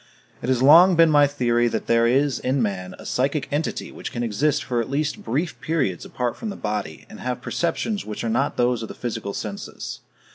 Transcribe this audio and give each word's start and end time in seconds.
It 0.41 0.49
has 0.49 0.63
long 0.63 0.95
been 0.95 1.11
my 1.11 1.27
theory 1.27 1.67
that 1.67 1.85
there 1.85 2.07
is 2.07 2.39
in 2.39 2.59
man 2.59 2.95
a 2.97 3.05
psychic 3.05 3.47
entity 3.51 3.91
which 3.91 4.11
can 4.11 4.23
exist 4.23 4.63
for 4.63 4.81
at 4.81 4.89
least 4.89 5.21
brief 5.21 5.61
periods 5.61 6.05
apart 6.05 6.35
from 6.35 6.49
the 6.49 6.55
body, 6.55 7.05
and 7.07 7.19
have 7.19 7.39
perceptions 7.39 8.03
which 8.03 8.23
are 8.23 8.27
not 8.29 8.57
those 8.57 8.81
of 8.81 8.87
the 8.87 8.95
physical 8.95 9.35
senses. 9.35 9.99